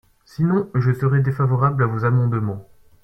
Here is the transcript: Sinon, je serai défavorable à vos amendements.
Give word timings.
Sinon, 0.25 0.67
je 0.73 0.91
serai 0.91 1.19
défavorable 1.21 1.83
à 1.83 1.85
vos 1.85 2.05
amendements. 2.05 2.67